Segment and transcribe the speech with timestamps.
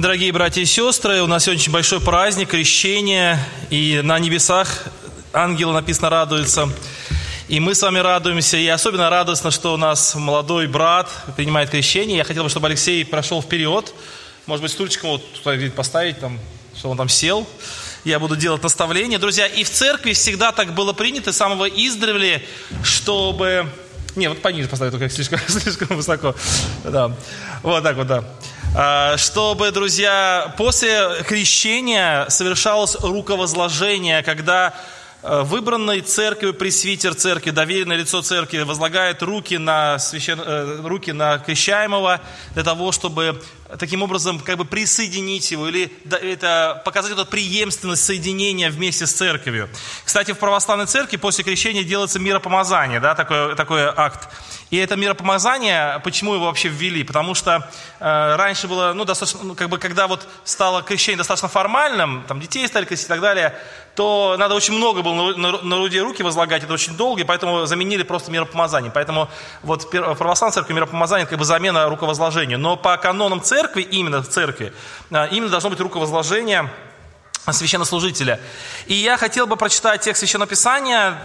[0.00, 4.84] Дорогие братья и сестры, у нас сегодня очень большой праздник, крещение, и на небесах
[5.34, 6.70] ангелы, написано, радуются.
[7.48, 12.16] И мы с вами радуемся, и особенно радостно, что у нас молодой брат принимает крещение.
[12.16, 13.92] Я хотел бы, чтобы Алексей прошел вперед.
[14.46, 16.38] Может быть, стульчиком вот туда поставить, там,
[16.74, 17.46] чтобы он там сел.
[18.02, 19.18] Я буду делать наставления.
[19.18, 22.42] Друзья, и в церкви всегда так было принято, с самого издревле,
[22.82, 23.66] чтобы...
[24.16, 26.34] Не, вот пониже поставить, только слишком, слишком высоко.
[26.84, 27.14] Да.
[27.62, 28.24] Вот так вот, да.
[28.72, 34.74] А, чтобы, друзья, после крещения совершалось руковозложение, когда
[35.22, 40.40] э, выбранный церковью пресвитер церкви, доверенное лицо церкви возлагает руки на, священ...
[40.40, 42.20] Э, руки на крещаемого
[42.54, 43.42] для того, чтобы
[43.78, 49.68] таким образом как бы присоединить его или это, показать эту преемственность соединения вместе с церковью.
[50.04, 54.28] Кстати, в православной церкви после крещения делается миропомазание, да, такой, такой акт.
[54.70, 57.02] И это миропомазание, почему его вообще ввели?
[57.02, 61.48] Потому что э, раньше было, ну, достаточно, ну, как бы, когда вот стало крещение достаточно
[61.48, 63.56] формальным, там детей стали крестить и так далее,
[63.96, 68.02] то надо очень много было на, на, руки возлагать, это очень долго, и поэтому заменили
[68.02, 68.90] просто миропомазание.
[68.94, 69.28] Поэтому
[69.62, 72.56] вот в православной церкви миропомазание как бы замена руковозложения.
[72.56, 74.72] Но по канонам церкви, именно в церкви,
[75.10, 76.70] э, именно должно быть руковозложение
[77.50, 78.40] священнослужителя.
[78.86, 81.18] И я хотел бы прочитать текст Священного Писания,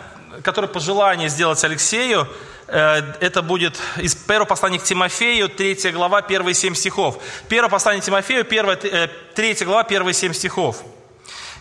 [0.44, 2.28] который по желанию сделать Алексею,
[2.68, 7.22] Э, это будет из первого послания к Тимофею, 3 глава, первые 7 стихов.
[7.48, 10.84] Первое послание к Тимофею, 1, 3 э, глава, первые 7 стихов.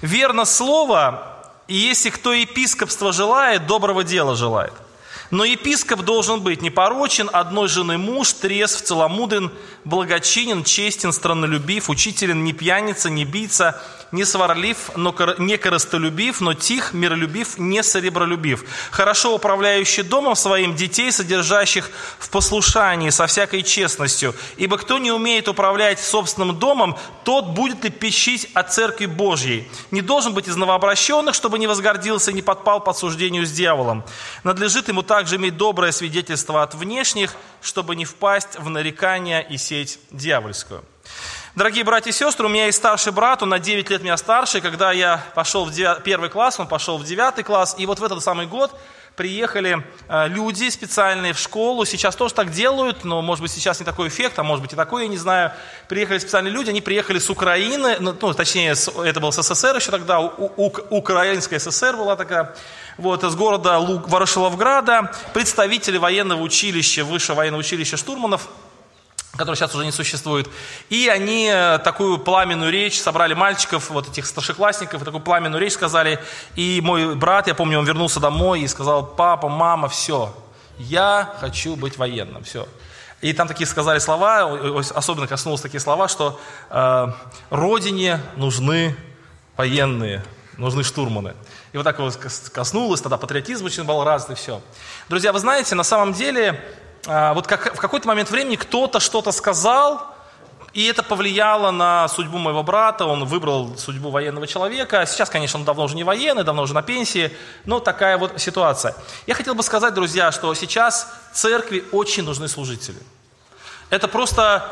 [0.00, 4.72] «Верно слово, и если кто епископство желает, доброго дела желает.
[5.30, 9.50] Но епископ должен быть непорочен, одной жены муж, трезв, целомудрен,
[9.84, 13.80] благочинен, честен, страннолюбив, учителен, не пьяница, не бийца,
[14.14, 21.10] не сварлив, но не коростолюбив, но тих, миролюбив, не серебролюбив, хорошо управляющий домом своим детей,
[21.10, 24.34] содержащих в послушании со всякой честностью.
[24.56, 29.68] Ибо кто не умеет управлять собственным домом, тот будет ли пищить от Церкви Божьей.
[29.90, 34.04] Не должен быть из новообращенных, чтобы не возгордился и не подпал под суждению с дьяволом.
[34.44, 39.98] Надлежит ему также иметь доброе свидетельство от внешних, чтобы не впасть в нарекания и сеть
[40.12, 40.84] дьявольскую.
[41.56, 44.60] Дорогие братья и сестры, у меня есть старший брат, он на 9 лет меня старше.
[44.60, 47.76] Когда я пошел в 9, первый класс, он пошел в 9 класс.
[47.78, 48.76] И вот в этот самый год
[49.14, 51.84] приехали э, люди специальные в школу.
[51.84, 54.76] Сейчас тоже так делают, но, может быть, сейчас не такой эффект, а может быть и
[54.76, 55.52] такой, я не знаю.
[55.88, 60.18] Приехали специальные люди, они приехали с Украины, ну, ну точнее, это был СССР еще тогда,
[60.18, 62.52] Украинская ССР была такая.
[62.98, 68.48] Вот, из города Ворошиловграда, представители военного училища, высшего военного училища штурманов–
[69.36, 70.48] который сейчас уже не существует.
[70.90, 75.72] И они э, такую пламенную речь, собрали мальчиков, вот этих старшеклассников, и такую пламенную речь
[75.72, 76.22] сказали.
[76.56, 80.34] И мой брат, я помню, он вернулся домой и сказал, папа, мама, все,
[80.78, 82.66] я хочу быть военным, все.
[83.20, 86.38] И там такие сказали слова, особенно коснулось такие слова, что
[86.70, 87.12] э,
[87.50, 88.94] родине нужны
[89.56, 90.22] военные,
[90.58, 91.34] нужны штурманы.
[91.72, 92.16] И вот так вот
[92.52, 94.60] коснулось, тогда патриотизм очень был развит, и все.
[95.08, 96.62] Друзья, вы знаете, на самом деле
[97.06, 100.14] вот как, в какой-то момент времени кто-то что-то сказал,
[100.74, 105.06] и это повлияло на судьбу моего брата, он выбрал судьбу военного человека.
[105.06, 107.30] Сейчас, конечно, он давно уже не военный, давно уже на пенсии,
[107.64, 108.96] но такая вот ситуация.
[109.28, 112.98] Я хотел бы сказать, друзья, что сейчас церкви очень нужны служители.
[113.88, 114.68] Это просто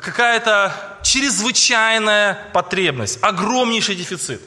[0.00, 4.42] какая-то чрезвычайная потребность, огромнейший дефицит.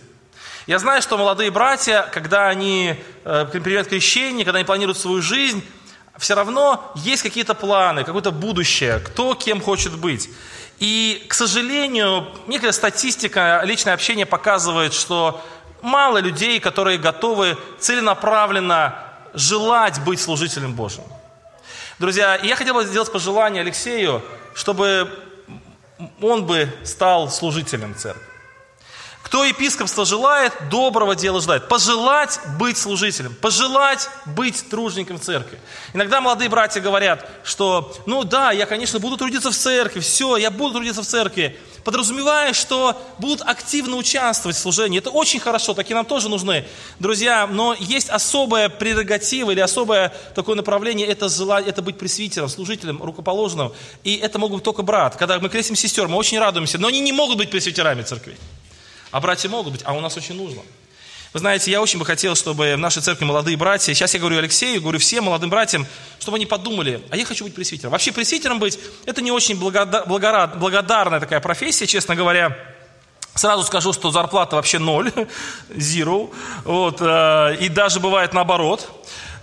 [0.65, 5.63] Я знаю, что молодые братья, когда они э, принимают крещение, когда они планируют свою жизнь,
[6.17, 10.29] все равно есть какие-то планы, какое-то будущее, кто кем хочет быть.
[10.79, 15.43] И, к сожалению, некая статистика, личное общение показывает, что
[15.81, 18.95] мало людей, которые готовы целенаправленно
[19.33, 21.03] желать быть служителем Божьим.
[21.99, 24.23] Друзья, я хотел бы сделать пожелание Алексею,
[24.53, 25.09] чтобы
[26.21, 28.36] он бы стал служителем церкви.
[29.27, 31.67] Кто епископство желает, доброго дела желает.
[31.67, 35.59] Пожелать быть служителем, пожелать быть тружником в церкви.
[35.93, 40.49] Иногда молодые братья говорят, что, ну да, я, конечно, буду трудиться в церкви, все, я
[40.49, 44.99] буду трудиться в церкви, подразумевая, что будут активно участвовать в служении.
[44.99, 46.65] Это очень хорошо, такие нам тоже нужны,
[46.99, 53.03] друзья, но есть особая прерогатива или особое такое направление, это, желание, это быть пресвитером, служителем,
[53.03, 53.73] рукоположенным.
[54.05, 55.17] И это могут только брат.
[55.17, 58.37] Когда мы крестим сестер, мы очень радуемся, но они не могут быть пресвитерами церкви.
[59.11, 60.61] А братья могут быть, а у нас очень нужно.
[61.33, 64.37] Вы знаете, я очень бы хотел, чтобы в нашей церкви молодые братья, сейчас я говорю
[64.37, 65.85] Алексею, говорю всем молодым братьям,
[66.19, 67.91] чтобы они подумали, а я хочу быть пресвитером.
[67.91, 70.05] Вообще пресвитером быть, это не очень благодар,
[70.57, 72.57] благодарная такая профессия, честно говоря.
[73.35, 75.11] Сразу скажу, что зарплата вообще ноль,
[75.69, 76.33] zero,
[76.63, 78.89] вот, э, и даже бывает наоборот.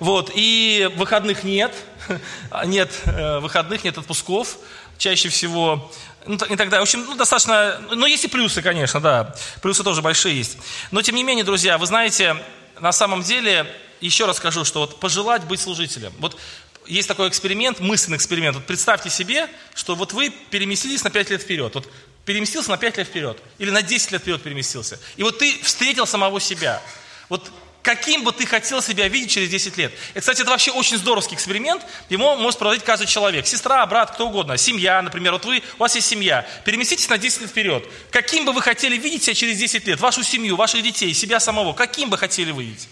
[0.01, 1.73] Вот, и выходных нет,
[2.65, 4.59] нет э, выходных, нет отпусков.
[4.99, 5.91] Чаще всего
[6.27, 6.81] И так далее.
[6.81, 7.81] В общем, ну, достаточно...
[7.91, 9.35] Ну, есть и плюсы, конечно, да.
[9.61, 10.57] Плюсы тоже большие есть.
[10.91, 12.37] Но, тем не менее, друзья, вы знаете,
[12.81, 13.67] на самом деле,
[14.01, 16.13] еще раз скажу, что вот пожелать быть служителем.
[16.19, 16.39] Вот
[16.87, 18.57] есть такой эксперимент, мысленный эксперимент.
[18.57, 21.75] Вот представьте себе, что вот вы переместились на 5 лет вперед.
[21.75, 21.91] Вот
[22.25, 23.39] переместился на 5 лет вперед.
[23.59, 24.99] Или на 10 лет вперед переместился.
[25.17, 26.83] И вот ты встретил самого себя.
[27.29, 27.51] Вот
[27.85, 29.93] каким бы ты хотел себя видеть через 10 лет.
[30.15, 31.83] И, кстати, это вообще очень здоровский эксперимент.
[32.09, 33.47] Его может проводить каждый человек.
[33.47, 34.57] Сестра, брат, кто угодно.
[34.57, 35.35] Семья, например.
[35.35, 36.47] Вот вы, у вас есть семья.
[36.65, 37.85] Переместитесь на 10 лет вперед.
[38.11, 40.01] Каким бы вы хотели видеть себя через 10 лет?
[40.01, 41.75] Вашу семью, ваших детей, себя самого.
[41.75, 42.89] Каким бы хотели видеть?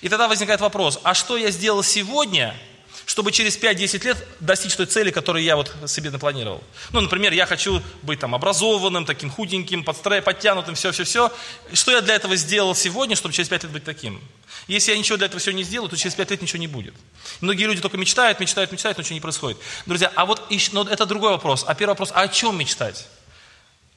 [0.00, 2.56] И тогда возникает вопрос, а что я сделал сегодня–
[3.06, 6.62] чтобы через 5-10 лет достичь той цели, которую я вот себе напланировал.
[6.92, 11.32] Ну, например, я хочу быть там образованным, таким худеньким, подтянутым, все-все-все.
[11.72, 14.20] Что я для этого сделал сегодня, чтобы через 5 лет быть таким?
[14.68, 16.94] Если я ничего для этого все не сделаю, то через 5 лет ничего не будет.
[17.40, 19.58] Многие люди только мечтают, мечтают, мечтают, но ничего не происходит.
[19.86, 21.64] Друзья, а вот но это другой вопрос.
[21.66, 23.06] А первый вопрос, а о чем мечтать?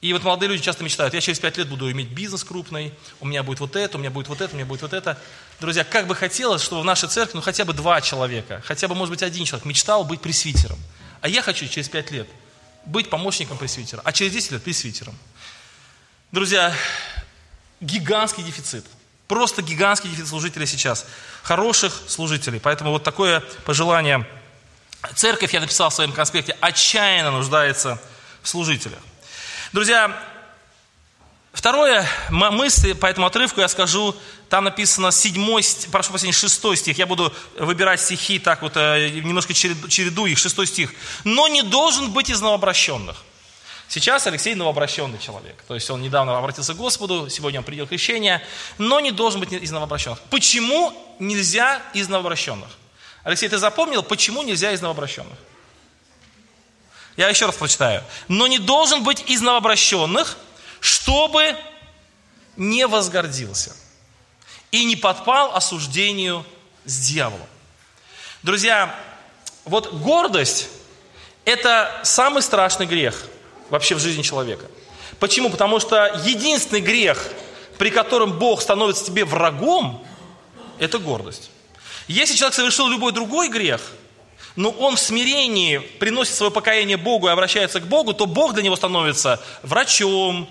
[0.00, 3.26] И вот молодые люди часто мечтают, я через пять лет буду иметь бизнес крупный, у
[3.26, 5.18] меня будет вот это, у меня будет вот это, у меня будет вот это.
[5.58, 8.94] Друзья, как бы хотелось, чтобы в нашей церкви, ну хотя бы два человека, хотя бы,
[8.94, 10.78] может быть, один человек мечтал быть пресвитером.
[11.20, 12.28] А я хочу через пять лет
[12.84, 15.16] быть помощником пресвитера, а через 10 лет пресвитером.
[16.32, 16.74] Друзья,
[17.80, 18.84] гигантский дефицит.
[19.26, 21.06] Просто гигантский дефицит служителей сейчас.
[21.42, 22.60] Хороших служителей.
[22.60, 24.26] Поэтому вот такое пожелание.
[25.14, 28.00] Церковь, я написал в своем конспекте, отчаянно нуждается
[28.42, 29.00] в служителях.
[29.70, 30.18] Друзья,
[31.52, 34.16] второе мысль по этому отрывку я скажу,
[34.48, 35.62] там написано седьмой,
[35.92, 36.96] прошу прощения, шестой стих.
[36.96, 40.94] Я буду выбирать стихи так вот, э, немножко череду их, шестой стих.
[41.24, 43.16] Но не должен быть из новообращенных.
[43.88, 45.62] Сейчас Алексей новообращенный человек.
[45.68, 48.42] То есть он недавно обратился к Господу, сегодня он принял крещение,
[48.78, 50.20] но не должен быть из новообращенных.
[50.30, 52.70] Почему нельзя из новообращенных?
[53.22, 55.36] Алексей, ты запомнил, почему нельзя из новообращенных?
[57.18, 58.04] Я еще раз прочитаю.
[58.28, 60.38] Но не должен быть из новообращенных,
[60.78, 61.56] чтобы
[62.56, 63.74] не возгордился
[64.70, 66.46] и не подпал осуждению
[66.84, 67.48] с дьяволом.
[68.44, 68.94] Друзья,
[69.64, 70.68] вот гордость–
[71.44, 73.24] это самый страшный грех
[73.68, 74.66] вообще в жизни человека.
[75.18, 75.50] Почему?
[75.50, 77.32] Потому что единственный грех,
[77.78, 80.06] при котором Бог становится тебе врагом,
[80.78, 81.50] это гордость.
[82.06, 83.80] Если человек совершил любой другой грех–
[84.58, 88.64] но он в смирении приносит свое покаяние Богу и обращается к Богу, то Бог для
[88.64, 90.48] него становится врачом,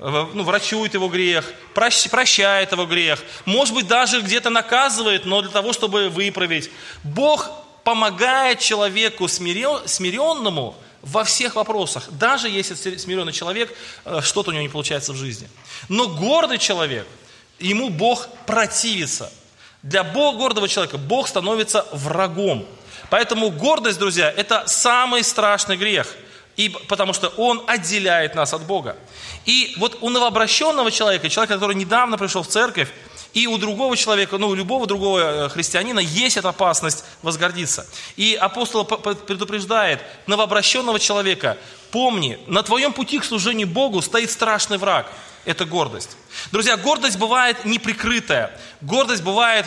[0.00, 5.72] ну, врачует его грех, прощает его грех, может быть, даже где-то наказывает, но для того,
[5.72, 6.68] чтобы выправить.
[7.04, 7.48] Бог
[7.84, 13.72] помогает человеку смиренному во всех вопросах, даже если смиренный человек,
[14.04, 15.48] э, что-то у него не получается в жизни.
[15.88, 17.06] Но гордый человек,
[17.60, 19.32] ему Бог противится.
[19.88, 22.66] Для Бога, гордого человека Бог становится врагом.
[23.08, 26.14] Поэтому гордость, друзья, это самый страшный грех,
[26.58, 28.96] и, потому что он отделяет нас от Бога.
[29.46, 32.90] И вот у новообращенного человека, человека, который недавно пришел в церковь,
[33.32, 37.86] и у другого человека, ну, у любого другого э, христианина есть эта опасность возгордиться.
[38.16, 41.56] И апостол предупреждает новообращенного человека,
[41.90, 45.10] помни, на твоем пути к служению Богу стоит страшный враг.
[45.48, 46.18] Это гордость.
[46.52, 48.50] Друзья, гордость бывает неприкрытая.
[48.82, 49.64] Гордость бывает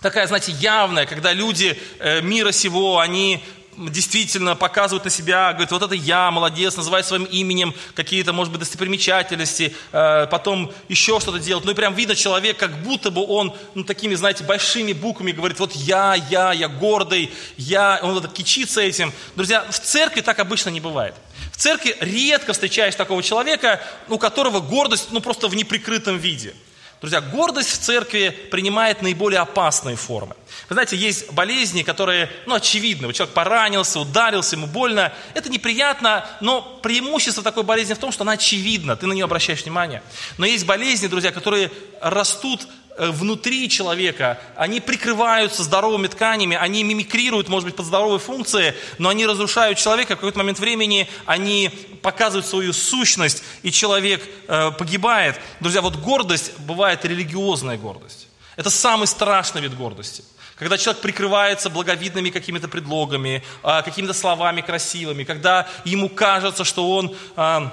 [0.00, 3.40] такая, знаете, явная, когда люди э, мира сего, они
[3.76, 8.58] действительно показывают на себя, говорят, вот это я, молодец, называют своим именем какие-то, может быть,
[8.58, 11.64] достопримечательности, э, потом еще что-то делают.
[11.64, 15.60] Ну и прям видно человек, как будто бы он, ну такими, знаете, большими буквами говорит,
[15.60, 19.12] вот я, я, я гордый, я, он вот кичится этим.
[19.36, 21.14] Друзья, в церкви так обычно не бывает.
[21.60, 26.54] Церкви редко встречаешь такого человека, у которого гордость, ну просто в неприкрытом виде.
[27.02, 30.34] Друзья, гордость в церкви принимает наиболее опасные формы.
[30.70, 33.12] Вы знаете, есть болезни, которые, ну, очевидны.
[33.12, 35.12] Человек поранился, ударился, ему больно.
[35.34, 39.62] Это неприятно, но преимущество такой болезни в том, что она очевидна, ты на нее обращаешь
[39.62, 40.02] внимание.
[40.38, 42.66] Но есть болезни, друзья, которые растут
[43.08, 49.26] внутри человека, они прикрываются здоровыми тканями, они мимикрируют, может быть, под здоровые функции, но они
[49.26, 51.70] разрушают человека, в какой-то момент времени они
[52.02, 55.40] показывают свою сущность, и человек э, погибает.
[55.60, 58.28] Друзья, вот гордость бывает религиозная гордость.
[58.56, 60.22] Это самый страшный вид гордости.
[60.56, 67.16] Когда человек прикрывается благовидными какими-то предлогами, э, какими-то словами красивыми, когда ему кажется, что он...
[67.36, 67.70] Э,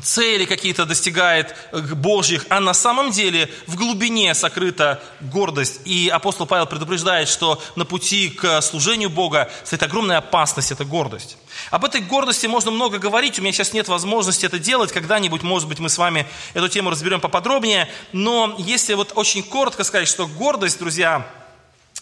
[0.00, 5.80] цели какие-то достигает Божьих, а на самом деле в глубине сокрыта гордость.
[5.84, 11.36] И апостол Павел предупреждает, что на пути к служению Бога стоит огромная опасность, это гордость.
[11.70, 15.68] Об этой гордости можно много говорить, у меня сейчас нет возможности это делать, когда-нибудь, может
[15.68, 20.26] быть, мы с вами эту тему разберем поподробнее, но если вот очень коротко сказать, что
[20.26, 21.26] гордость, друзья,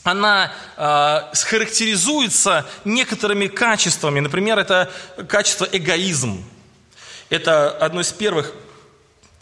[0.04, 4.20] она э, характеризуется некоторыми качествами.
[4.20, 4.90] Например, это
[5.28, 6.42] качество эгоизм.
[7.30, 8.52] Это одно из первых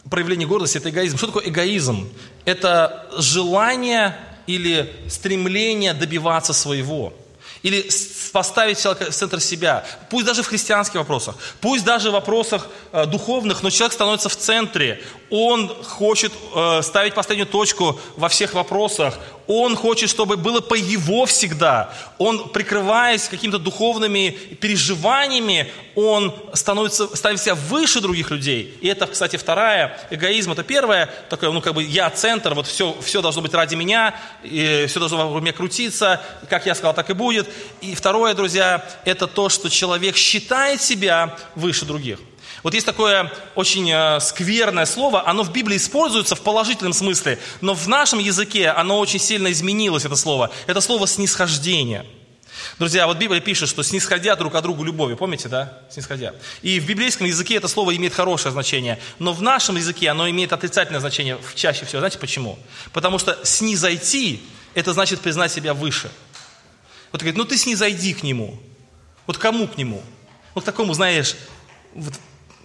[0.09, 1.17] проявлений гордости, это эгоизм.
[1.17, 2.07] Что такое эгоизм?
[2.45, 4.15] Это желание
[4.47, 7.13] или стремление добиваться своего.
[7.61, 7.89] Или
[8.31, 9.85] поставить человека в центр себя.
[10.09, 14.35] Пусть даже в христианских вопросах, пусть даже в вопросах э, духовных, но человек становится в
[14.37, 15.03] центре.
[15.29, 19.19] Он хочет э, ставить последнюю точку во всех вопросах.
[19.45, 21.93] Он хочет, чтобы было по его всегда.
[22.17, 28.77] Он, прикрываясь какими-то духовными переживаниями, он становится, ставит себя выше других людей.
[28.81, 32.95] И это, кстати, вторая, эгоизм, это первое, такое, ну, как бы я центр, вот все,
[33.01, 37.09] все должно быть ради меня, и все должно вокруг меня крутиться, как я сказал, так
[37.09, 37.47] и будет.
[37.81, 42.19] И второе, друзья, это то, что человек считает себя выше других.
[42.63, 47.73] Вот есть такое очень э, скверное слово, оно в Библии используется в положительном смысле, но
[47.73, 50.51] в нашем языке оно очень сильно изменилось, это слово.
[50.67, 52.05] Это слово «снисхождение».
[52.77, 55.79] Друзья, вот Библия пишет, что снисходя друг от друга любовью, помните, да?
[55.89, 56.33] Снисходя.
[56.61, 60.53] И в библейском языке это слово имеет хорошее значение, но в нашем языке оно имеет
[60.53, 61.99] отрицательное значение чаще всего.
[61.99, 62.59] Знаете почему?
[62.93, 64.41] Потому что снизойти–
[64.73, 66.09] это значит признать себя выше.
[67.11, 68.59] Вот говорит, ну ты снизойди к нему.
[69.25, 70.03] Вот кому к нему?
[70.53, 71.35] Вот такому, знаешь,
[71.93, 72.13] вот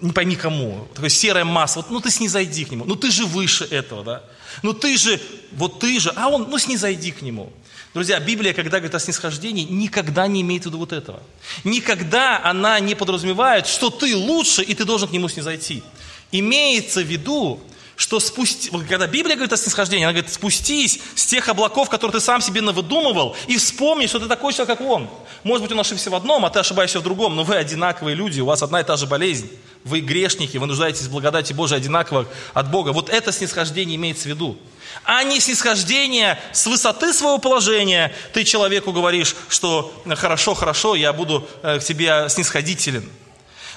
[0.00, 3.24] не пойми кому, такое серая масса, вот, ну ты снизойди к нему, ну ты же
[3.24, 4.22] выше этого, да,
[4.62, 5.20] ну ты же,
[5.52, 7.52] вот ты же, а он, ну снизойди к нему.
[7.94, 11.22] Друзья, Библия, когда говорит о снисхождении, никогда не имеет в виду вот этого.
[11.62, 15.84] Никогда она не подразумевает, что ты лучше, и ты должен к нему снизойти.
[16.32, 17.60] Имеется в виду,
[17.96, 18.70] что спусти...
[18.88, 22.60] когда Библия говорит о снисхождении, она говорит, спустись с тех облаков, которые ты сам себе
[22.60, 25.08] навыдумывал, и вспомни, что ты такой человек, как он.
[25.44, 28.40] Может быть, он ошибся в одном, а ты ошибаешься в другом, но вы одинаковые люди,
[28.40, 29.50] у вас одна и та же болезнь.
[29.84, 32.92] Вы грешники, вы нуждаетесь в благодати Божией одинаково от Бога.
[32.92, 34.56] Вот это снисхождение имеется в виду.
[35.04, 38.14] А не снисхождение с высоты своего положения.
[38.32, 43.08] Ты человеку говоришь, что хорошо, хорошо, я буду э, к тебе снисходителен.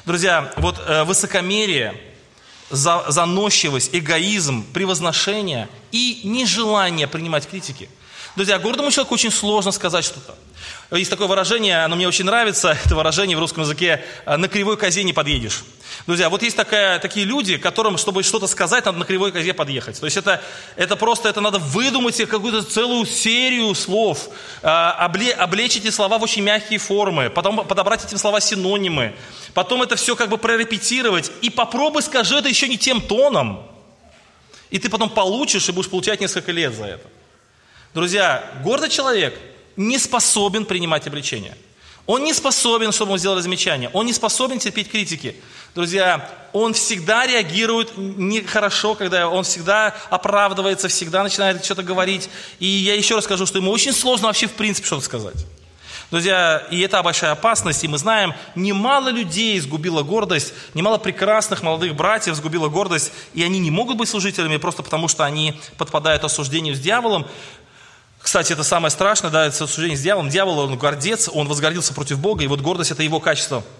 [0.05, 1.93] Друзья, вот э, высокомерие,
[2.69, 7.89] заносчивость, эгоизм, превозношение и нежелание принимать критики.
[8.35, 10.35] Друзья, гордому человеку очень сложно сказать что-то.
[10.89, 15.03] Есть такое выражение, оно мне очень нравится, это выражение в русском языке «на кривой козе
[15.03, 15.65] не подъедешь».
[16.05, 19.99] Друзья, вот есть такая, такие люди, которым, чтобы что-то сказать, надо на кривой козе подъехать.
[19.99, 20.41] То есть это,
[20.77, 24.29] это просто, это надо выдумать себе какую-то целую серию слов,
[24.63, 29.13] а, обле, облечь эти слова в очень мягкие формы, потом подобрать эти слова синонимы,
[29.53, 33.67] потом это все как бы прорепетировать, и попробуй скажи это еще не тем тоном,
[34.69, 37.07] и ты потом получишь и будешь получать несколько лет за это.
[37.93, 39.37] Друзья, гордый человек
[39.77, 41.55] не способен принимать обличения.
[42.07, 43.89] Он не способен, чтобы он сделал замечание.
[43.91, 45.35] Он не способен терпеть критики.
[45.75, 52.29] Друзья, он всегда реагирует нехорошо, когда он всегда оправдывается, всегда начинает что-то говорить.
[52.59, 55.45] И я еще раз скажу, что ему очень сложно вообще в принципе что-то сказать.
[56.09, 61.95] Друзья, и это большая опасность, и мы знаем, немало людей сгубила гордость, немало прекрасных молодых
[61.95, 66.75] братьев сгубила гордость, и они не могут быть служителями просто потому, что они подпадают осуждению
[66.75, 67.27] с дьяволом.
[68.27, 70.27] Кстати, это самое страшное, да, это осуждение с дьяволом.
[70.27, 73.63] Дьявол, он гордец, он возгордился против Бога, и вот гордость– это его качество–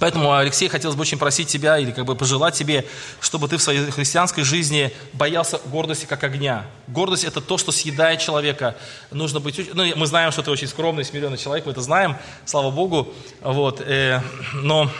[0.00, 2.86] Поэтому, Алексей, хотелось бы очень просить тебя или как бы пожелать тебе,
[3.20, 6.66] чтобы ты в своей христианской жизни боялся гордости как огня.
[6.88, 8.76] Гордость– это то, что съедает человека.
[9.12, 9.74] Нужно быть...
[9.74, 13.12] Ну, мы знаем, что ты очень скромный, смиренный человек, мы это знаем, слава Богу.
[13.40, 14.22] Вот, э,
[14.54, 14.90] но,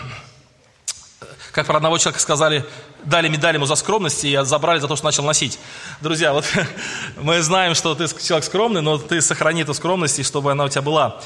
[1.53, 2.65] как про одного человека сказали,
[3.05, 5.59] дали медаль ему за скромность и забрали за то, что начал носить.
[6.00, 6.45] Друзья, вот
[7.17, 10.69] мы знаем, что ты человек скромный, но ты сохрани эту скромность, и чтобы она у
[10.69, 11.21] тебя была.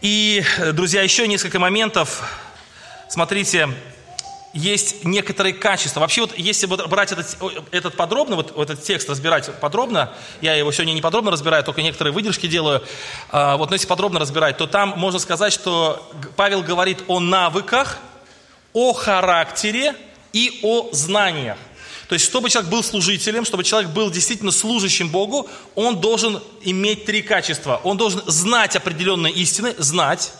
[0.00, 2.22] И, друзья, еще несколько моментов,
[3.08, 3.68] смотрите,
[4.54, 6.00] есть некоторые качества.
[6.00, 7.36] Вообще вот если брать этот,
[7.72, 12.14] этот подробно, вот этот текст разбирать подробно, я его сегодня не подробно разбираю, только некоторые
[12.14, 12.82] выдержки делаю,
[13.30, 17.98] а, вот но если подробно разбирать, то там можно сказать, что Павел говорит о навыках,
[18.72, 19.96] о характере
[20.34, 21.56] и о знаниях.
[22.08, 27.06] То есть, чтобы человек был служителем, чтобы человек был действительно служащим Богу, он должен иметь
[27.06, 27.80] три качества.
[27.82, 30.32] Он должен знать определенные истины, знать,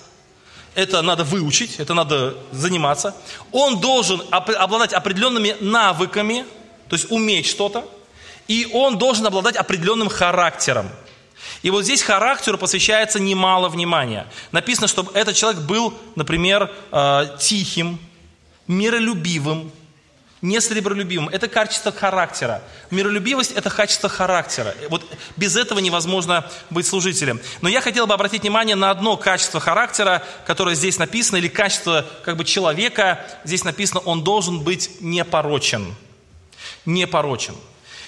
[0.74, 3.14] это надо выучить, это надо заниматься.
[3.52, 6.44] Он должен обладать определенными навыками,
[6.88, 7.88] то есть уметь что-то,
[8.48, 10.90] и он должен обладать определенным характером.
[11.62, 14.26] И вот здесь характеру посвящается немало внимания.
[14.52, 17.98] Написано, чтобы этот человек был, например, э, тихим,
[18.66, 19.70] миролюбивым,
[20.44, 21.30] не сребролюбивым.
[21.30, 22.62] Это качество характера.
[22.90, 24.74] Миролюбивость– это качество характера.
[24.90, 25.02] Вот
[25.38, 27.40] без этого невозможно быть служителем.
[27.62, 32.04] Но я хотел бы обратить внимание на одно качество характера, которое здесь написано, или качество
[32.24, 33.24] как бы человека.
[33.44, 35.94] Здесь написано, он должен быть непорочен.
[36.84, 37.54] Непорочен.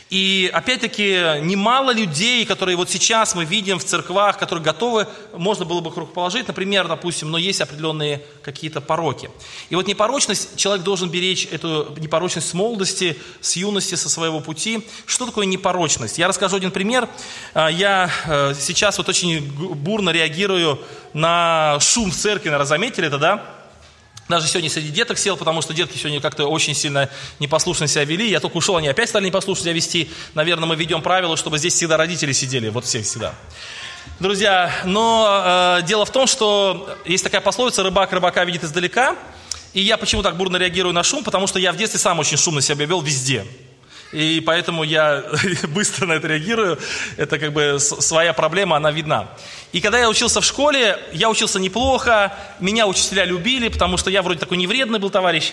[0.09, 5.81] И опять-таки немало людей, которые вот сейчас мы видим в церквах, которые готовы, можно было
[5.81, 9.31] бы их рукоположить, например, допустим, но есть определенные какие-то пороки.
[9.69, 14.87] И вот непорочность, человек должен беречь эту непорочность с молодости, с юности, со своего пути.
[15.07, 16.19] Что такое непорочность?
[16.19, 17.09] Я расскажу один пример.
[17.53, 20.81] А, я э, сейчас вот очень бурно реагирую
[21.15, 23.66] на шум в церкви, наверное, заметили это, да?
[24.29, 28.29] Даже сегодня среди деток сел, потому что детки сегодня как-то очень сильно непослушно себя вели.
[28.29, 30.11] Я только ушел, они опять стали непослушно себя вести.
[30.35, 33.35] Наверное, мы ведем правило, чтобы здесь всегда родители сидели, вот всех всегда.
[34.19, 39.17] Друзья, но э, дело в том, что есть такая пословица «рыбак рыбака видит издалека».
[39.75, 41.23] И я почему так бурно реагирую на шум?
[41.23, 43.45] Потому что я в детстве сам очень шумно себя вел везде.
[44.13, 45.25] И поэтому я
[45.69, 46.79] быстро на это реагирую.
[47.17, 49.29] Это как бы своя проблема, она видна.
[49.73, 54.23] И когда я учился в школе, я учился неплохо, меня учителя любили, потому что я
[54.23, 55.53] вроде такой невредный был товарищ.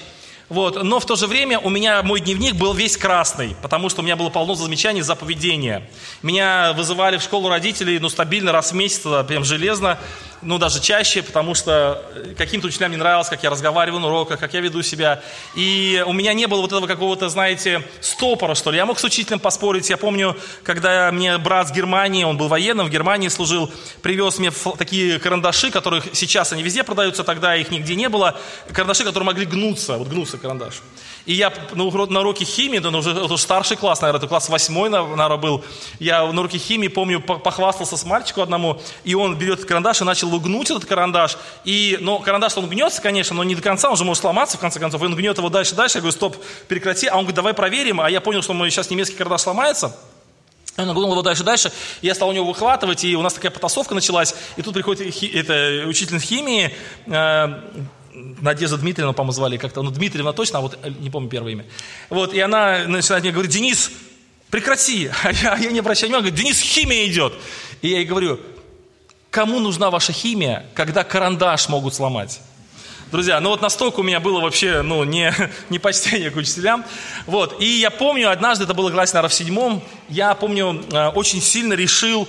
[0.50, 0.82] Вот.
[0.84, 4.04] Но в то же время у меня мой дневник был весь красный, потому что у
[4.04, 5.90] меня было полно замечаний за поведение.
[6.22, 9.98] Меня вызывали в школу родителей ну, стабильно раз в месяц, прям железно
[10.46, 14.40] ну, даже чаще, потому что э, каким-то учителям не нравилось, как я разговариваю на уроках,
[14.40, 15.22] как я веду себя.
[15.56, 18.78] И у меня не было вот этого какого-то, знаете, стопора, что ли.
[18.78, 19.90] Я мог с учителем поспорить.
[19.90, 23.72] Я помню, когда мне брат с Германии, он был военным, в Германии служил,
[24.02, 28.38] привез мне такие карандаши, которых сейчас они везде продаются, тогда их нигде не было.
[28.72, 30.82] Карандаши, которые могли гнуться, вот гнуться карандаш.
[31.25, 34.50] И я на, на уроке химии, это уже, это уже старший класс, наверное, это класс
[34.50, 35.63] восьмой, наверное, был.
[36.00, 40.30] Я на уроке химии, помню, похвастался с мальчиком одному, и он берет карандаш и начал
[40.40, 41.38] гнуть этот карандаш.
[41.63, 44.60] И, ну, карандаш, он гнется, конечно, но не до конца, он же может сломаться, в
[44.60, 45.02] конце концов.
[45.02, 45.98] И он гнет его дальше, дальше.
[45.98, 46.38] Я говорю, стоп,
[46.68, 47.08] прекрати.
[47.08, 48.02] А он говорит, давай проверим.
[48.02, 49.96] А я понял, что мой сейчас немецкий карандаш сломается.
[50.75, 51.72] Он нагнул его дальше, дальше.
[52.02, 54.34] Я стал у него выхватывать, и у нас такая потасовка началась.
[54.58, 56.75] И тут приходит хи, это, учитель химии,
[57.06, 57.62] э,
[58.13, 61.65] Надежда Дмитриевна, по-моему, звали как-то, ну, Дмитриевна точно, а вот э, не помню первое имя.
[62.10, 63.91] Вот, и она начинает мне говорить, Денис,
[64.50, 65.10] прекрати.
[65.24, 67.34] А я, я не обращаю внимания, говорит, Денис, химия идет.
[67.82, 68.39] И я ей говорю,
[69.32, 72.39] кому нужна ваша химия, когда карандаш могут сломать?
[73.11, 75.33] Друзья, ну вот настолько у меня было вообще, ну, не,
[75.70, 76.83] не почтение к учителям.
[77.25, 81.42] Вот, и я помню, однажды, это было классе, наверное, в седьмом, я помню, э, очень
[81.42, 82.27] сильно решил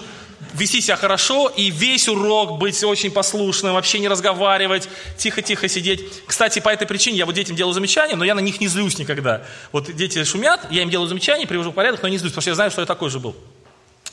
[0.53, 6.03] вести себя хорошо и весь урок быть очень послушным, вообще не разговаривать, тихо-тихо сидеть.
[6.27, 8.99] Кстати, по этой причине я вот детям делаю замечания, но я на них не злюсь
[8.99, 9.43] никогда.
[9.73, 12.51] Вот дети шумят, я им делаю замечания, привожу в порядок, но не злюсь, потому что
[12.51, 13.35] я знаю, что я такой же был.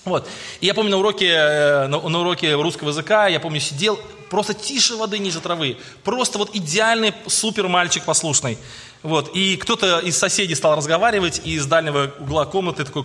[0.03, 0.27] Вот.
[0.61, 4.53] И я помню на уроке, э, на, на уроке русского языка, я помню, сидел просто
[4.53, 5.77] тише воды ниже травы.
[6.03, 8.57] Просто вот идеальный супер мальчик послушный.
[9.03, 9.31] Вот.
[9.35, 13.03] И кто-то из соседей стал разговаривать, и из дальнего угла комнаты такой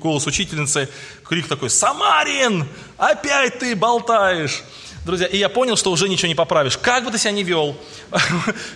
[0.00, 0.88] голос учительницы,
[1.24, 4.62] крик такой, «Самарин, опять ты болтаешь!»
[5.04, 6.76] Друзья, и я понял, что уже ничего не поправишь.
[6.76, 7.76] Как бы ты себя ни вел,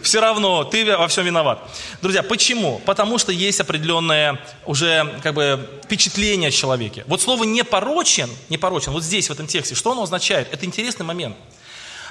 [0.02, 1.60] все равно ты во всем виноват.
[2.02, 2.80] Друзья, почему?
[2.86, 7.02] Потому что есть определенное уже как бы впечатление о человеке.
[7.08, 10.46] Вот слово «непорочен», «непорочен», вот здесь, в этом тексте, что оно означает?
[10.52, 11.36] Это интересный момент–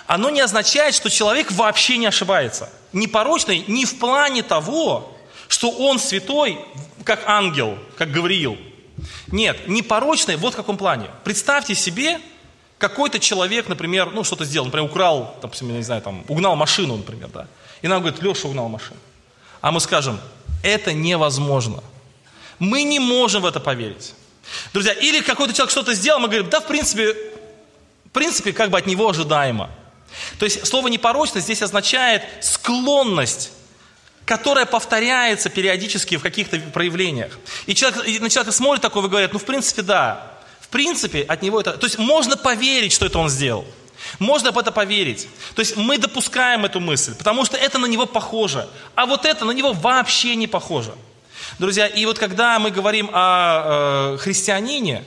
[0.10, 2.72] оно не означает, что человек вообще не ошибается.
[2.94, 5.16] Непорочный не в плане того,
[5.48, 6.58] что он святой,
[7.04, 8.58] как ангел, как Гавриил.
[9.28, 11.12] Нет, непорочный вот в каком плане.
[11.24, 12.20] Представьте себе,
[12.80, 17.30] какой-то человек, например, ну что-то сделал, например, украл, допустим, не знаю, там, угнал машину, например,
[17.32, 17.46] да.
[17.84, 19.00] И нам говорит, Леша угнал машину.
[19.62, 20.20] А мы скажем,
[20.64, 21.84] это невозможно.
[22.58, 24.16] Мы не можем в это поверить.
[24.74, 27.14] Друзья, или какой-то человек что-то сделал, мы говорим, да, в принципе,
[28.06, 29.70] в принципе, как бы от него ожидаемо.
[30.38, 33.52] То есть слово непорочность здесь означает склонность
[34.26, 37.40] которая повторяется периодически в каких-то проявлениях.
[37.66, 40.38] И, человек, и на смотрит такого и говорит, ну, в принципе, да.
[40.60, 41.72] В принципе, от него это...
[41.72, 43.66] То есть можно поверить, что это он сделал.
[44.20, 45.28] Можно в это поверить.
[45.56, 48.70] То есть мы допускаем эту мысль, потому что это на него похоже.
[48.94, 50.94] А вот это на него вообще не похоже.
[51.58, 55.04] Друзья, и вот когда мы говорим о э, христианине,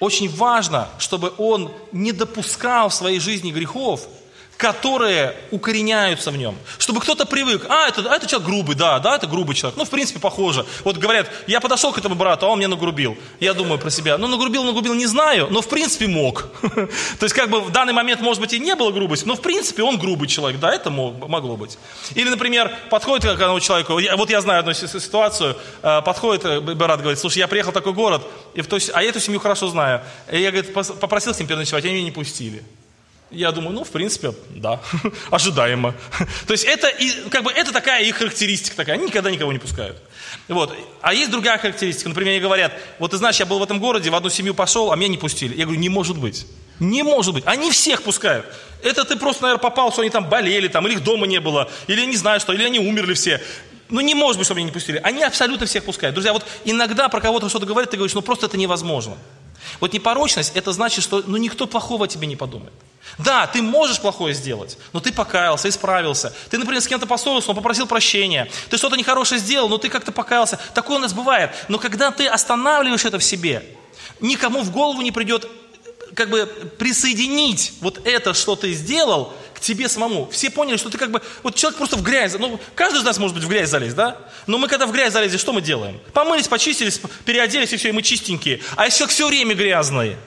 [0.00, 4.08] очень важно, чтобы он не допускал в своей жизни грехов,
[4.62, 6.56] которые укореняются в нем.
[6.78, 9.76] Чтобы кто-то привык, а, это, а, это человек грубый, да, да, это грубый человек.
[9.76, 10.64] Ну, в принципе, похоже.
[10.84, 13.16] Вот говорят, я подошел к этому брату, а он мне нагрубил.
[13.40, 16.46] Я думаю про себя, ну, нагрубил, нагрубил, не знаю, но в принципе мог.
[16.62, 19.42] То есть, как бы в данный момент, может быть, и не было грубости, но в
[19.42, 21.76] принципе он грубый человек, да, это могло быть.
[22.14, 27.00] Или, например, подходит к одному человеку, вот я знаю одну ситуацию, э, подходит э, брат,
[27.00, 28.22] говорит, слушай, я приехал в такой город,
[28.94, 30.02] а я эту семью хорошо знаю.
[30.30, 32.62] И я, говорит, попросил с ним переночевать, они меня не пустили.
[33.32, 34.80] Я думаю, ну, в принципе, да,
[35.30, 35.94] ожидаемо.
[36.46, 36.88] То есть это,
[37.30, 39.96] как бы, это такая их характеристика такая, они никогда никого не пускают.
[40.48, 40.76] Вот.
[41.00, 44.10] А есть другая характеристика, например, они говорят, вот ты знаешь, я был в этом городе,
[44.10, 45.56] в одну семью пошел, а меня не пустили.
[45.56, 46.46] Я говорю, не может быть.
[46.78, 47.44] Не может быть.
[47.46, 48.46] Они всех пускают.
[48.82, 51.70] Это ты просто, наверное, попал, что они там болели, там, или их дома не было,
[51.86, 53.40] или не знаю что, или они умерли все.
[53.88, 55.00] Ну не может быть, чтобы они не пустили.
[55.02, 56.14] Они абсолютно всех пускают.
[56.14, 59.16] Друзья, вот иногда про кого-то что-то говорят, ты говоришь, ну просто это невозможно.
[59.80, 62.72] Вот непорочность, это значит, что ну, никто плохого тебе не подумает.
[63.18, 66.32] Да, ты можешь плохое сделать, но ты покаялся, исправился.
[66.50, 68.48] Ты, например, с кем-то поссорился, он попросил прощения.
[68.70, 70.58] Ты что-то нехорошее сделал, но ты как-то покаялся.
[70.74, 71.50] Такое у нас бывает.
[71.68, 73.64] Но когда ты останавливаешь это в себе,
[74.20, 75.48] никому в голову не придет
[76.14, 76.46] как бы
[76.78, 80.28] присоединить вот это, что ты сделал, тебе самому.
[80.30, 83.18] Все поняли, что ты как бы, вот человек просто в грязь, ну, каждый из нас
[83.18, 84.18] может быть в грязь залезть, да?
[84.46, 85.98] Но мы когда в грязь залезли, что мы делаем?
[86.12, 88.60] Помылись, почистились, переоделись, и все, и мы чистенькие.
[88.76, 90.18] А если все время грязные?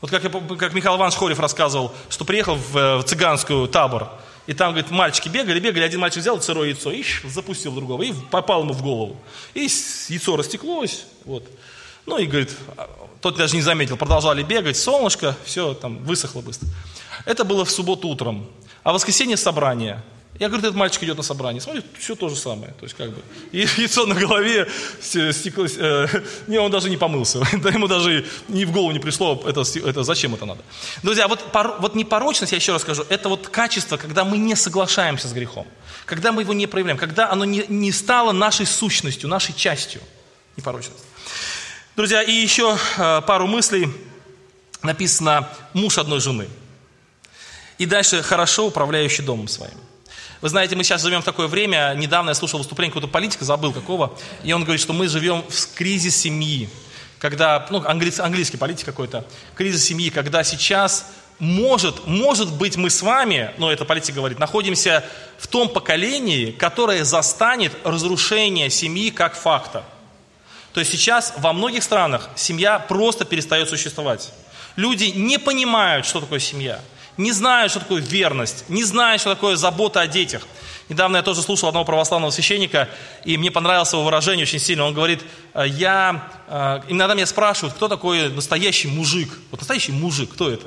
[0.00, 4.10] Вот как, я, как Михаил Иванович Хорев рассказывал, что приехал в, э, в цыганскую табор,
[4.46, 8.12] и там, говорит, мальчики бегали, бегали, один мальчик взял сырое яйцо, и запустил другого, и
[8.30, 9.20] попал ему в голову.
[9.52, 9.68] И
[10.08, 11.46] яйцо растеклось, вот.
[12.06, 12.50] Ну и, говорит,
[13.20, 16.66] тот даже не заметил, продолжали бегать, солнышко, все там высохло быстро.
[17.24, 18.48] Это было в субботу утром.
[18.82, 20.02] А в воскресенье собрание.
[20.40, 21.60] Я говорю, этот мальчик идет на собрание.
[21.60, 22.72] Смотрит, все то же самое.
[22.72, 23.20] То есть как бы
[23.52, 24.66] яйцо на голове,
[25.00, 26.06] стекло, э,
[26.46, 27.42] не, он даже не помылся.
[27.62, 30.62] Да ему даже ни в голову не пришло, это, это зачем это надо.
[31.02, 34.56] Друзья, вот, пор, вот непорочность, я еще раз скажу, это вот качество, когда мы не
[34.56, 35.66] соглашаемся с грехом.
[36.06, 36.96] Когда мы его не проявляем.
[36.98, 40.00] Когда оно не, не стало нашей сущностью, нашей частью.
[40.56, 41.04] Непорочность.
[41.96, 43.88] Друзья, и еще э, пару мыслей.
[44.82, 46.48] Написано «муж одной жены».
[47.80, 49.72] И дальше «хорошо управляющий домом своим».
[50.42, 53.72] Вы знаете, мы сейчас живем в такое время, недавно я слушал выступление какого-то политика, забыл
[53.72, 56.68] какого, и он говорит, что мы живем в кризис семьи.
[57.18, 61.06] Когда, ну, английский, английский политик какой-то, кризис семьи, когда сейчас
[61.38, 65.02] может, может быть мы с вами, ну это политик говорит, находимся
[65.38, 69.84] в том поколении, которое застанет разрушение семьи как факта.
[70.74, 74.34] То есть сейчас во многих странах семья просто перестает существовать.
[74.76, 76.78] Люди не понимают, что такое семья,
[77.20, 80.46] не знают, что такое верность, не знают, что такое забота о детях.
[80.88, 82.88] Недавно я тоже слушал одного православного священника,
[83.24, 84.84] и мне понравилось его выражение очень сильно.
[84.84, 85.22] Он говорит,
[85.54, 89.28] «Э, я, э, иногда меня спрашивают, кто такой настоящий мужик.
[89.50, 90.66] Вот настоящий мужик, кто это?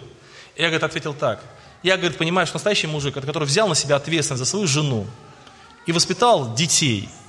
[0.56, 1.44] Я, говорит, ответил так.
[1.82, 5.08] Я, говорит, понимаю, что настоящий мужик, это который взял на себя ответственность за свою жену
[5.86, 7.10] и воспитал детей–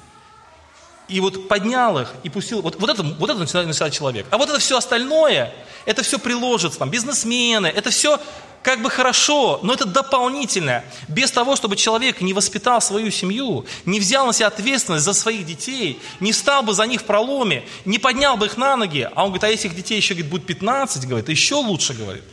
[1.09, 4.27] и вот поднял их и пустил, вот, вот это, вот это начинает человек.
[4.31, 5.53] А вот это все остальное,
[5.85, 8.19] это все приложится, там, бизнесмены, это все
[8.63, 10.87] как бы хорошо, но это дополнительное.
[11.07, 15.45] Без того, чтобы человек не воспитал свою семью, не взял на себя ответственность за своих
[15.45, 19.25] детей, не стал бы за них в проломе, не поднял бы их на ноги, а
[19.25, 22.25] он говорит, а если их детей еще говорит, будет 15, говорит, еще лучше, говорит.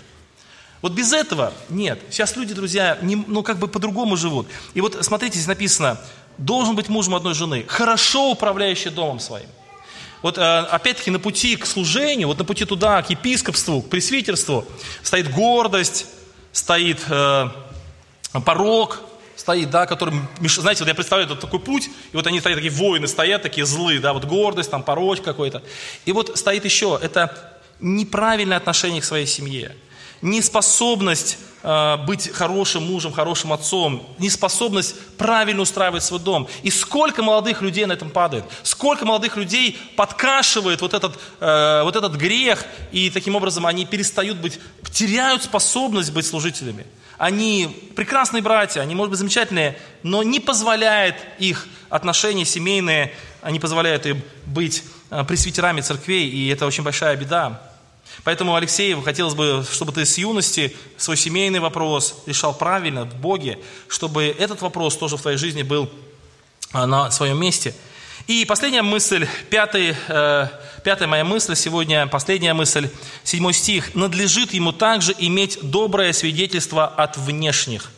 [0.82, 2.00] Вот без этого нет.
[2.10, 4.48] Сейчас люди, друзья, не, ну как бы по-другому живут.
[4.74, 6.00] И вот смотрите, здесь написано,
[6.42, 9.48] должен быть мужем одной жены, хорошо управляющий домом своим.
[10.22, 14.66] Вот э, опять-таки на пути к служению, вот на пути туда, к епископству, к пресвитерству,
[15.02, 16.08] стоит гордость,
[16.52, 17.50] стоит э,
[18.46, 19.02] порог,
[19.36, 22.72] стоит, да, который, знаете, вот я представляю вот такой путь, и вот они стоят, такие
[22.72, 25.64] воины стоят, такие злые, да, вот гордость, там, порог какой-то.
[26.06, 29.76] И вот стоит еще, это неправильное отношение к своей семье
[30.22, 36.48] неспособность э, быть хорошим мужем, хорошим отцом, неспособность правильно устраивать свой дом.
[36.64, 41.96] И сколько молодых людей на этом падает, сколько молодых людей подкашивает вот этот, э, вот
[41.96, 44.60] этот грех, и таким образом они перестают быть,
[44.92, 46.86] теряют способность быть служителями.
[47.18, 54.06] Они прекрасные братья, они, может быть, замечательные, но не позволяет их отношения семейные, они позволяют
[54.06, 57.71] им быть э, пресвитерами церквей, и это очень большая беда.
[58.24, 63.60] Поэтому, Алексеев, хотелось бы, чтобы ты с юности свой семейный вопрос решал правильно, в Боге,
[63.88, 65.90] чтобы этот вопрос тоже в твоей жизни был
[66.72, 67.74] а, на своем месте.
[68.28, 70.48] И последняя мысль, пятый, э,
[70.84, 72.90] пятая моя мысль сегодня, последняя мысль,
[73.24, 73.96] седьмой стих.
[73.96, 77.92] «Надлежит ему также иметь доброе свидетельство от внешних»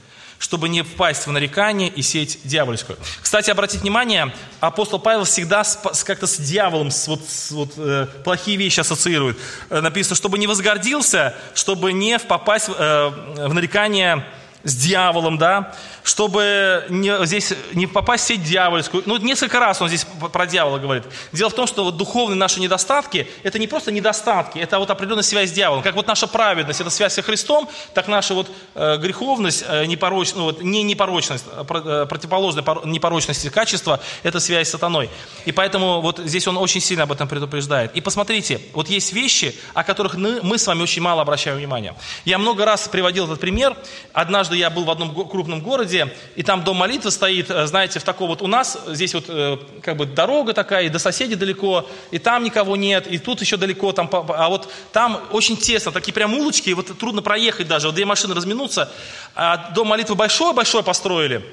[0.43, 2.99] чтобы не впасть в нарекание и сеть дьявольскую.
[3.21, 5.63] Кстати, обратите внимание, апостол Павел всегда
[6.03, 9.37] как-то с дьяволом вот, вот, э, плохие вещи ассоциирует.
[9.69, 13.07] Э, написано, чтобы не возгордился, чтобы не попасть э,
[13.47, 14.25] в нарекание
[14.63, 19.03] с дьяволом, да, чтобы не, здесь не попасть в сеть дьявольскую.
[19.05, 21.03] Ну, несколько раз он здесь про дьявола говорит.
[21.31, 25.23] Дело в том, что вот духовные наши недостатки, это не просто недостатки, это вот определенная
[25.23, 25.83] связь с дьяволом.
[25.83, 30.35] Как вот наша праведность, это связь со Христом, так наша вот э, греховность, э, непорочность,
[30.37, 35.09] ну, вот, не непорочность, а э, противоположная непорочности качества, это связь с сатаной.
[35.45, 37.95] И поэтому вот здесь он очень сильно об этом предупреждает.
[37.95, 41.95] И посмотрите, вот есть вещи, о которых мы, мы с вами очень мало обращаем внимания.
[42.25, 43.75] Я много раз приводил этот пример.
[44.13, 48.03] Однажды я был в одном крупном городе, и там дом молитвы стоит, э, знаете, в
[48.03, 51.87] таком вот у нас, здесь вот э, как бы дорога такая, и до соседей далеко,
[52.11, 56.13] и там никого нет, и тут еще далеко, там, а вот там очень тесно, такие
[56.13, 58.91] прям улочки, и вот трудно проехать даже, вот две машины разминуться,
[59.35, 61.43] а дом молитвы большой-большой построили,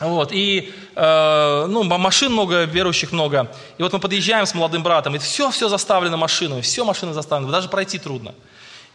[0.00, 3.50] Вот, и, э, ну, машин много, верующих много.
[3.78, 7.68] И вот мы подъезжаем с молодым братом, и все-все заставлено машинами, все машины заставлены, даже
[7.68, 8.34] пройти трудно.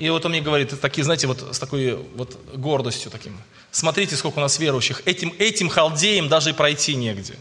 [0.01, 3.37] И вот он мне говорит, такие, знаете, вот с такой вот гордостью таким,
[3.69, 7.35] смотрите, сколько у нас верующих, этим, этим халдеям даже и пройти негде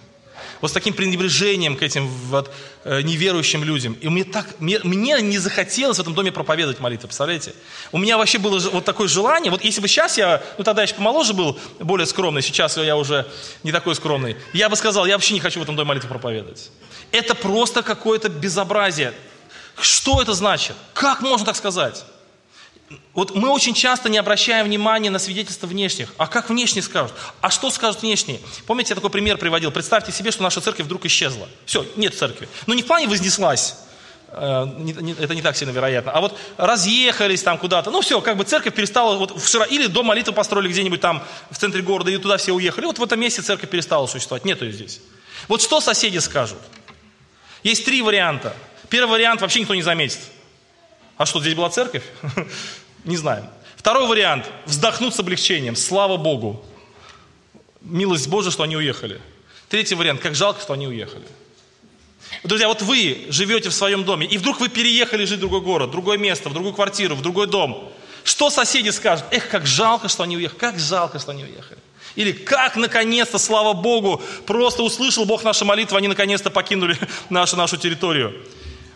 [0.61, 2.53] вот с таким пренебрежением к этим вот,
[2.85, 3.94] э, неверующим людям.
[3.94, 7.55] И мне, так, мне, мне не захотелось в этом доме проповедовать молитву, представляете?
[7.92, 10.94] У меня вообще было вот такое желание, вот если бы сейчас я, ну тогда еще
[10.94, 13.27] помоложе был, более скромный, сейчас я уже
[13.62, 16.70] не такой скромный, я бы сказал, я вообще не хочу в этом доме молитву проповедовать.
[17.11, 19.14] Это просто какое-то безобразие.
[19.81, 20.77] Что это значит?
[20.92, 22.05] Как можно так сказать?
[23.14, 26.12] Вот мы очень часто не обращаем внимания на свидетельства внешних.
[26.16, 27.14] А как внешние скажут?
[27.40, 28.40] А что скажут внешние?
[28.66, 29.70] Помните, я такой пример приводил.
[29.70, 31.48] Представьте себе, что наша церковь вдруг исчезла.
[31.66, 32.48] Все, нет церкви.
[32.66, 33.76] Ну не в плане вознеслась.
[34.33, 34.66] Э,
[35.18, 36.12] это не так сильно вероятно.
[36.12, 37.90] А вот разъехались там куда-то.
[37.90, 39.64] Ну все, как бы церковь перестала, вот в Шира...
[39.64, 42.87] или дом молитвы построили где-нибудь там в центре города, и туда все уехали.
[42.87, 44.44] Вот в этом месте церковь перестала существовать.
[44.44, 45.00] Нету ее здесь.
[45.48, 46.59] Вот что соседи скажут?
[47.62, 48.55] Есть три варианта.
[48.88, 50.18] Первый вариант вообще никто не заметит.
[51.20, 52.02] А что, здесь была церковь?
[53.04, 53.44] Не знаем.
[53.76, 54.46] Второй вариант.
[54.64, 55.76] Вздохнуть с облегчением.
[55.76, 56.64] Слава Богу.
[57.83, 59.20] Милость Божия, что они уехали.
[59.68, 60.22] Третий вариант.
[60.22, 61.26] Как жалко, что они уехали.
[62.42, 65.90] Друзья, вот вы живете в своем доме, и вдруг вы переехали жить в другой город,
[65.90, 67.92] в другое место, в другую квартиру, в другой дом.
[68.24, 69.26] Что соседи скажут?
[69.30, 70.59] Эх, как жалко, что они уехали.
[70.59, 71.80] Как жалко, что они уехали.
[72.14, 76.96] Или как наконец-то, слава Богу, просто услышал Бог наши молитвы, они наконец-то покинули
[77.28, 78.42] нашу, нашу территорию.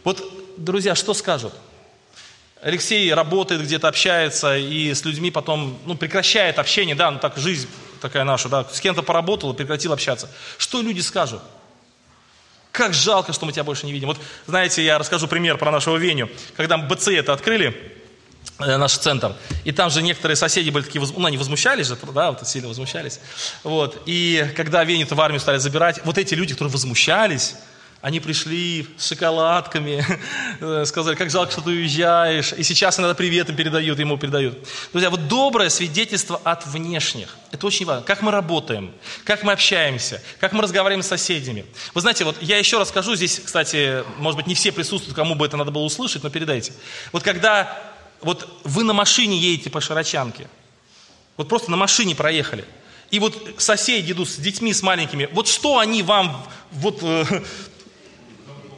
[0.05, 0.25] Вот,
[0.57, 1.53] друзья, что скажут?
[2.65, 7.69] Алексей работает где-то, общается, и с людьми потом, ну, прекращает общение, да, ну, так жизнь
[8.01, 10.31] такая наша, да, с кем-то поработал и прекратил общаться.
[10.57, 11.43] Что люди скажут?
[12.73, 14.09] Как жалко, что мы тебя больше не видим.
[14.09, 16.31] Вот, знаете, я расскажу пример про нашего Веню.
[16.57, 17.77] Когда мы БЦ это открыли,
[18.59, 19.37] э, наш центр.
[19.65, 23.21] И там же некоторые соседи были такие, ну, они возмущались же, да, вот сильно возмущались.
[23.63, 24.03] Вот.
[24.07, 27.57] И когда Веню-то в армию стали забирать, вот эти люди, которые возмущались,
[28.05, 30.05] они пришли с шоколадками,
[30.85, 32.53] сказали, как жалко, что ты уезжаешь.
[32.53, 34.59] И сейчас иногда приветы передают, ему передают.
[34.93, 37.35] Друзья, вот доброе свидетельство от внешних.
[37.51, 38.05] Это очень важно.
[38.05, 38.93] Как мы работаем,
[39.25, 41.65] как мы общаемся, как мы разговариваем с соседями.
[41.95, 45.35] Вы знаете, вот я еще раз скажу, здесь, кстати, может быть, не все присутствуют, кому
[45.35, 46.75] бы это надо было услышать, но передайте.
[47.11, 47.75] Вот когда
[48.21, 50.47] вот вы на машине едете по Широчанке,
[51.39, 52.67] вот просто на машине проехали,
[53.11, 57.25] и вот соседи идут с детьми, с маленькими, вот что они вам вот э,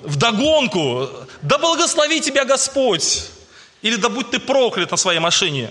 [0.06, 1.08] вдогонку,
[1.42, 3.28] да благослови тебя Господь,
[3.82, 5.70] или да будь ты проклят на своей машине.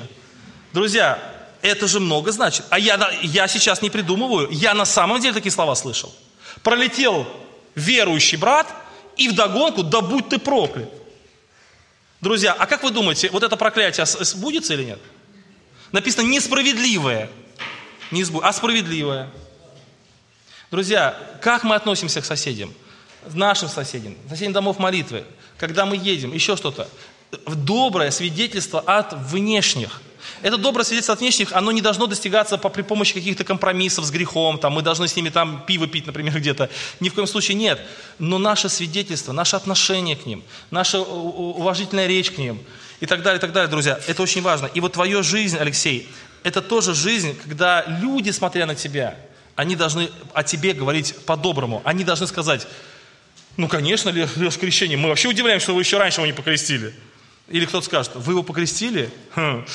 [0.74, 1.20] Друзья,
[1.62, 2.66] это же много значит.
[2.70, 6.14] А я, я сейчас не придумываю, я на самом деле такие слова слышал.
[6.62, 7.28] Пролетел
[7.76, 8.68] верующий брат,
[9.18, 10.90] и вдогонку, да будь ты проклят.
[12.22, 15.00] Друзья, а как вы думаете, вот это проклятие сбудется или нет?
[15.92, 17.30] Написано несправедливое,
[18.12, 18.42] не сбу...
[18.44, 19.30] а справедливое.
[20.72, 22.74] Друзья, как мы относимся к соседям?
[23.34, 25.24] Нашим соседям, соседям домов молитвы,
[25.58, 26.88] когда мы едем, еще что-то.
[27.48, 30.02] Доброе свидетельство от внешних.
[30.42, 34.12] Это доброе свидетельство от внешних, оно не должно достигаться по, при помощи каких-то компромиссов с
[34.12, 36.70] грехом, там, мы должны с ними там пиво пить, например, где-то.
[37.00, 37.80] Ни в коем случае нет.
[38.20, 42.60] Но наше свидетельство, наше отношение к ним, наша уважительная речь к ним
[43.00, 44.68] и так далее, и так далее, друзья, это очень важно.
[44.68, 46.10] И вот твоя жизнь, Алексей,
[46.44, 49.18] это тоже жизнь, когда люди, смотря на тебя,
[49.56, 51.82] они должны о тебе говорить по-доброму.
[51.86, 52.68] Они должны сказать,
[53.58, 54.98] ну, конечно, Леш крещение.
[54.98, 56.94] Мы вообще удивляем, что вы еще раньше его не покрестили.
[57.48, 59.10] Или кто-то скажет, вы его покрестили?
[59.36, 59.66] Хм.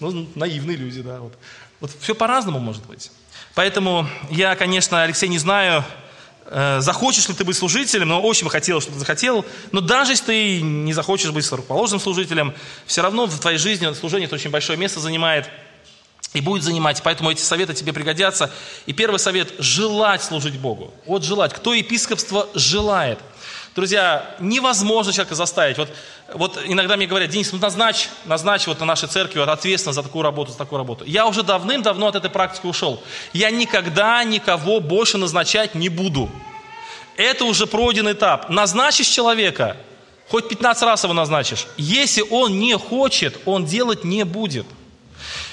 [0.00, 1.20] Ну, наивные люди, да.
[1.20, 1.34] Вот.
[1.80, 3.10] вот все по-разному может быть.
[3.54, 5.84] Поэтому я, конечно, Алексей, не знаю,
[6.46, 9.44] э, захочешь ли ты быть служителем, но очень бы хотел, чтобы ты захотел.
[9.72, 12.54] Но даже если ты не захочешь быть рукоположенным служителем,
[12.86, 15.50] все равно в твоей жизни служение это очень большое место занимает
[16.34, 17.02] и будет занимать.
[17.02, 18.50] Поэтому эти советы тебе пригодятся.
[18.86, 20.92] И первый совет– желать служить Богу.
[21.06, 21.54] Вот желать.
[21.54, 23.18] Кто епископство желает?
[23.74, 25.78] Друзья, невозможно человека заставить.
[25.78, 25.88] Вот,
[26.34, 30.02] вот иногда мне говорят, Денис, ну назначь, назначь вот на нашей церкви вот ответственно за
[30.02, 31.04] такую работу, за такую работу.
[31.04, 33.00] Я уже давным-давно от этой практики ушел.
[33.32, 36.28] Я никогда никого больше назначать не буду.
[37.16, 38.48] Это уже пройденный этап.
[38.48, 39.76] Назначишь человека,
[40.28, 41.66] хоть 15 раз его назначишь.
[41.76, 44.66] Если он не хочет, он делать не будет.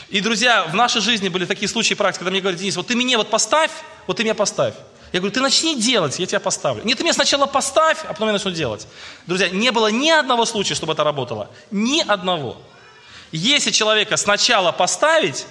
[0.10, 2.96] И, друзья, в нашей жизни были такие случаи практики, когда мне говорят, Денис, вот ты
[2.96, 3.72] меня вот поставь,
[4.08, 4.76] вот ты меня поставь.
[5.12, 6.84] Я говорю, ты начни делать, я тебя поставлю.
[6.84, 8.88] Нет, ты меня сначала поставь, а потом я начну делать.
[9.26, 11.50] Друзья, не было ни одного случая, чтобы это работало.
[11.72, 12.58] Ни одного.
[13.32, 15.48] Если человека сначала поставить,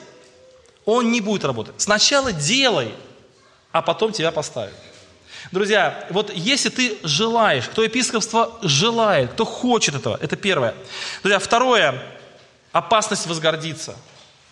[0.84, 1.74] он не будет работать.
[1.78, 2.94] Сначала делай,
[3.72, 4.74] а потом тебя поставят.
[5.50, 10.74] Друзья, вот если ты желаешь, кто епископство желает, кто хочет этого, это первое.
[11.22, 12.00] Друзья, второе,
[12.72, 13.96] опасность возгордиться–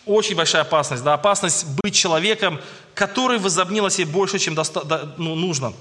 [0.05, 2.59] Очень большая опасность, да, опасность быть человеком,
[2.93, 5.73] который возомнил о себе больше, чем доста- да, ну, нужно.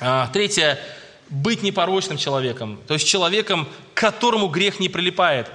[0.00, 0.78] А, третье,
[1.30, 5.48] быть непорочным человеком, то есть человеком, к которому грех не прилипает.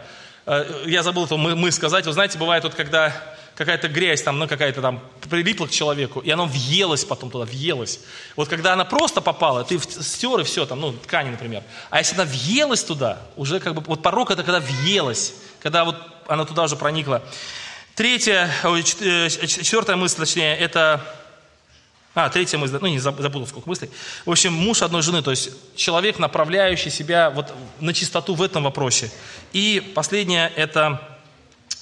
[0.45, 3.13] А, я забыл это мы, мы сказать, вы знаете, бывает вот когда
[3.55, 7.99] какая-то грязь там, ну какая-то там прилипла к человеку, и она въелась потом туда, въелась.
[8.35, 11.63] Вот когда она просто попала, ты стер и все, там, ну, ткани, например.
[11.89, 15.97] А если она въелась туда, уже как бы, вот порог это когда въелась, когда вот
[16.27, 17.21] она туда уже проникла.
[17.95, 20.99] Третья, э, четвертая мысль, точнее, это...
[22.15, 23.91] А, третья мысль, ну не забыл сколько мыслей.
[24.25, 28.63] В общем, муж одной жены, то есть человек, направляющий себя вот на чистоту в этом
[28.63, 29.11] вопросе.
[29.51, 31.19] И последнее, это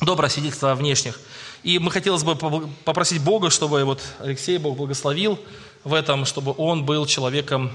[0.02, 1.18] доброе свидетельство внешних.
[1.64, 2.36] И мы хотелось бы
[2.84, 5.40] попросить Бога, чтобы вот Алексей Бог благословил
[5.86, 7.72] в этом, чтобы он был человеком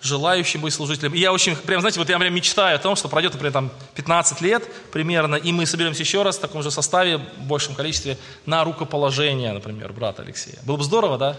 [0.00, 1.14] желающим быть служителем.
[1.14, 3.70] И я очень, прям, знаете, вот я прям мечтаю о том, что пройдет, например, там
[3.94, 8.18] 15 лет примерно, и мы соберемся еще раз в таком же составе, в большем количестве,
[8.46, 10.58] на рукоположение, например, брата Алексея.
[10.64, 11.36] Было бы здорово, да?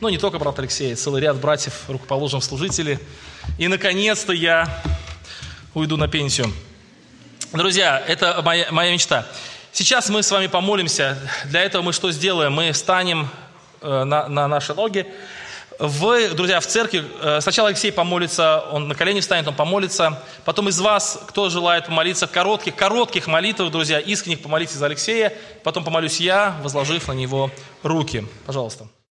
[0.00, 2.98] Ну, не только брат Алексей, целый ряд братьев рукоположим служители.
[3.58, 4.82] И, наконец-то, я
[5.74, 6.52] уйду на пенсию.
[7.52, 9.26] Друзья, это моя, моя мечта.
[9.72, 11.18] Сейчас мы с вами помолимся.
[11.44, 12.52] Для этого мы что сделаем?
[12.52, 13.28] Мы встанем
[13.80, 15.06] э, на, на наши ноги.
[15.84, 20.22] Вы, друзья, в церкви, э, сначала Алексей помолится, он на колени встанет, он помолится.
[20.44, 25.32] Потом из вас, кто желает помолиться, коротких, коротких молитв, друзья, искренних помолитесь за Алексея.
[25.64, 27.50] Потом помолюсь я, возложив на него
[27.82, 28.24] руки.
[28.46, 28.86] Пожалуйста.